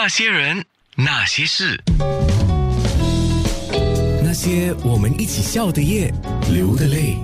[0.00, 1.76] 那些人，那些事，
[4.22, 6.14] 那些我们一起笑的夜，
[6.52, 7.16] 流的泪。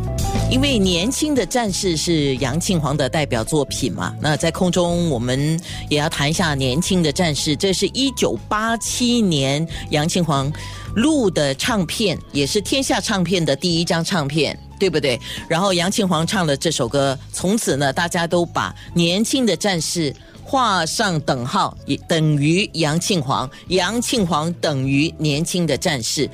[0.50, 5.58] 因为年轻的战士是杨庆煌的代表作品嘛，那在空中我们
[5.88, 7.54] 也要谈一下年轻的战士。
[7.54, 10.52] 这是一九八七年杨庆煌
[10.96, 15.20] 录的唱片，也是天下唱片的第一张唱片，对不对？
[15.48, 20.14] 然后杨庆煌唱了这首歌，从此呢，大家都把年轻的战士。
[20.46, 23.50] 画上等号，也等于杨庆煌。
[23.68, 26.28] 杨庆煌等于年轻的战士。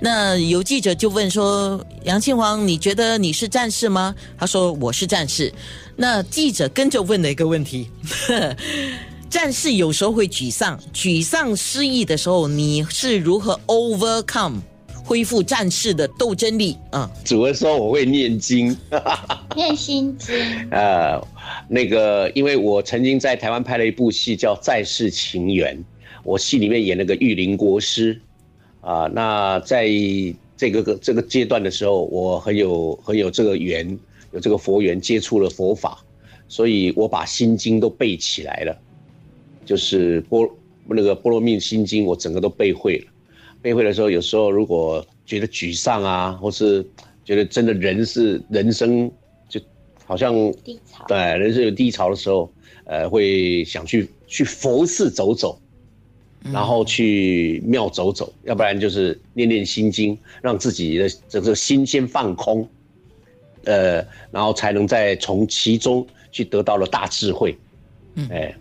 [0.00, 5.52] 那有记者就问说：“杨庆煌，你觉得你是战士吗？”他说：“我是战士。”
[5.96, 7.90] 那记者跟着问了一个问题
[9.28, 14.60] ：“战士有时候会沮丧，沮丧失意的时候，你是如何 overcome
[15.06, 18.76] 恢复战士的斗争力？”啊，主人说我会念经，
[19.56, 20.34] 念心经。
[20.70, 21.18] 呃。
[21.68, 25.76] 那个，因为我曾经在台湾拍了一部戏叫《再世情缘》，
[26.24, 28.20] 我戏里面演了个玉林国师，
[28.80, 29.88] 啊，那在
[30.56, 33.96] 这个个这个阶段的时候，我很有很有这个缘，
[34.32, 36.04] 有这个佛缘，接触了佛法，
[36.48, 38.76] 所以我把心经都背起来了，
[39.64, 40.48] 就是波
[40.88, 43.06] 那个波罗蜜心经，我整个都背会了。
[43.66, 46.86] 背会的时候，有时候如果觉得沮丧啊，或是
[47.24, 49.10] 觉得真的人是人生
[49.48, 49.60] 就。
[50.08, 52.48] 好像低潮，对，人生有低潮的时候，
[52.84, 55.58] 呃，会想去去佛寺走走，
[56.52, 62.68] 然后去庙走走，要不然就是念念心经，让自己的整个心先放空，
[63.64, 63.96] 呃，
[64.30, 67.58] 然后才能再从其中去得到了大智慧。
[68.14, 68.54] 嗯，哎，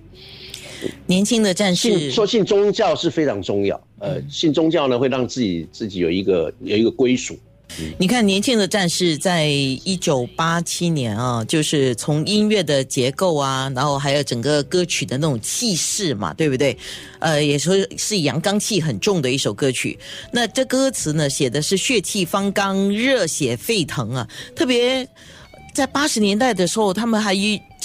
[1.06, 7.38] 年轻的战士说信宗教是非常重要，呃，信宗教呢会让自己自己有一个有一个归属。
[7.98, 16.78] 你看，年轻的战士在一九八七年啊，就是从音乐的结构啊，然后还有整个歌曲的那种气势嘛，对不对？
[17.20, 19.98] 呃，也说是阳刚气很重的一首歌曲。
[20.32, 25.08] 那这歌词呢，写的是血气方刚、热血沸腾啊，特别。
[25.74, 27.34] 在八十年代的时候，他们还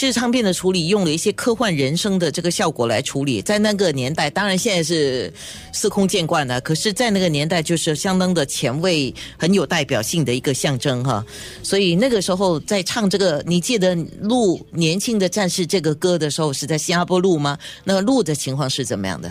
[0.01, 3.43] 以制唱片的处理用了一些科幻人声的这个效果来处理。
[3.43, 5.31] 在那个年代，当然现在是
[5.75, 11.23] 司空见惯了，可是，在那个年代就是相当的前卫，很有代表性的一个象征哈。
[11.63, 17.59] 所以那个时候在唱这个，你记得录《年轻的战士》这个歌的时候，是在新加坡录吗？
[17.85, 19.31] 那个录的情况是怎么样的？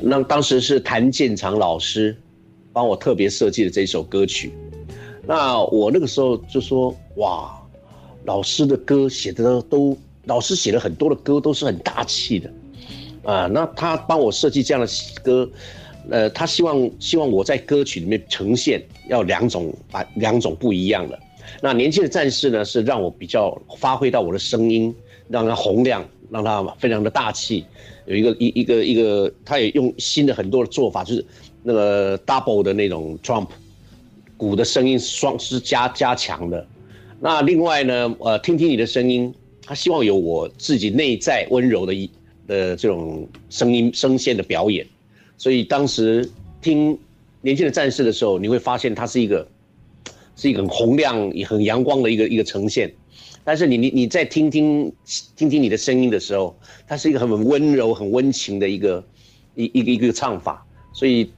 [0.00, 2.16] 那当时是谭健常老师
[2.72, 4.52] 帮我特别设计的这首歌曲。
[5.26, 7.60] 那我那个时候就说哇，
[8.24, 12.50] 老师的歌写的都，老师写了很多的歌都是很大气的，
[13.22, 14.90] 啊，那他帮我设计这样的
[15.22, 15.48] 歌，
[16.10, 21.18] 呃，他希望希望我在歌曲里面呈现要两种把两种不一样的。
[21.60, 24.94] 那年轻的战士呢，是让我比较发挥到我的声音，
[25.28, 27.64] 让它洪亮，让它非常的大气，
[28.06, 31.24] 有一个一一个一个，他也用新的很多的做法，就是
[31.62, 33.48] 那个 double 的那种 trump。
[34.36, 36.66] 鼓的声音双是加加强的，
[37.24, 42.10] 那另外呢，呃，听听你的声音，他希望有我自己内在温柔的一
[42.46, 44.86] 的这种声音声线的表演，
[45.38, 46.30] 所以当时
[46.60, 46.98] 听
[47.40, 49.48] 年轻的战士的时候，你会发现它是一个
[50.36, 52.92] 是一个很洪亮也很阳光的一个一个呈现，
[53.42, 54.92] 但是你你你在听听
[55.34, 56.54] 听听你的声音的时候，
[56.86, 59.02] 它是一个很温柔很温情的一个
[59.54, 60.62] 一一个一个唱法，
[60.92, 61.30] 所以。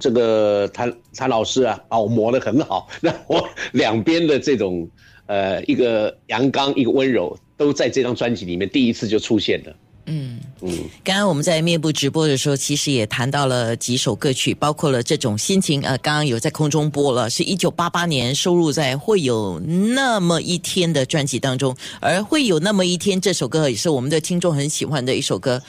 [0.00, 4.88] 这个谭谭老师啊，把我磨得很好，让我两边的这种，
[5.32, 9.74] 呃，一个阳刚，一个温柔，都在这张专辑里面第一次就出现了。
[10.04, 10.70] 嗯嗯，
[11.02, 15.80] 刚刚我们在面部直播的时候，其实也谈到了几首歌曲，包括了这种心情。
[15.80, 25.62] 呃，刚刚有在空中播了，是一九八八年收录在《会有那么一天》的专辑当中，而《会有那么一天》这首歌也是我们的听众很喜欢的一首歌。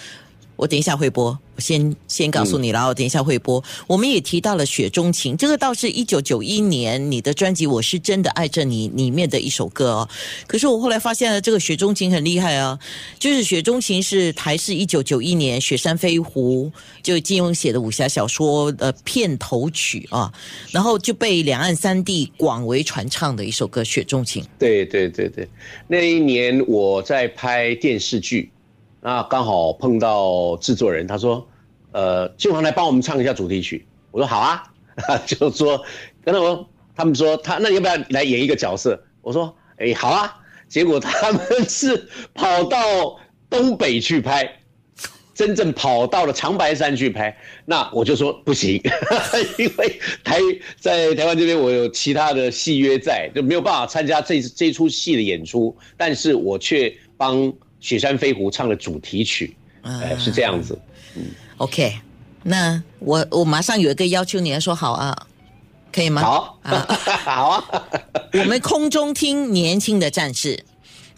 [0.55, 2.87] 我等一下会播，我先先告诉你了。
[2.87, 3.61] 我等一下会播。
[3.87, 10.09] 我们也提到了《雪中情》，这个倒是一九九一年你的专辑《我是真的爱着你》里面的一首歌哦。
[10.47, 12.79] 可是我后来发现了，这个《雪中情》很厉害啊，
[13.19, 16.67] 就是《雪中情》是台视一九九一年《雪山飞狐》
[17.01, 20.31] 就金庸写的武侠小说的片头曲啊，
[20.71, 24.43] 然后就被两岸三地广为传唱的一首歌《雪中情》。
[24.59, 25.47] 对对对对，
[25.87, 28.49] 那一年我在拍电视剧。
[29.05, 31.45] 那刚好碰到制作人，他说
[31.91, 34.63] ：“呃，金黄来帮我们唱一下主题曲。”我说：“好啊。
[35.27, 35.83] ”就说
[36.23, 36.65] 跟他们，
[36.95, 38.97] 他们说他那要不要来演一个角色？
[39.21, 40.33] 我说：“哎，好啊。”
[40.69, 43.19] 结果他们是跑到
[43.49, 44.49] 东北去拍，
[45.33, 47.37] 真正跑到了长白山去拍。
[47.65, 48.81] 那我就说不行，
[49.59, 50.39] 因为台
[50.79, 55.75] 在台湾这边我有其他的戏约在，就没有办法参加这这出戏的演出。
[55.97, 57.53] 但是我却帮。
[57.83, 60.79] 雪山飞狐唱的主题曲，哎，是这样子，
[61.17, 61.25] 嗯
[61.57, 61.99] ，OK，
[62.43, 65.27] 那我我马上有一个要求，你要说好啊，
[65.91, 66.21] 可以吗？
[66.21, 66.87] 好啊，
[67.25, 67.83] 好啊，
[68.31, 70.63] 我们空中听年轻的战士，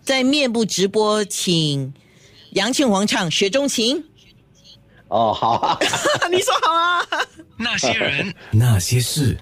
[0.04, 1.94] 在面部直播，请
[2.54, 4.04] 杨庆煌唱《雪中情
[5.10, 5.78] 哦，好啊。》，
[6.30, 7.06] 你说好啊？
[7.58, 9.38] 那些人，那些事。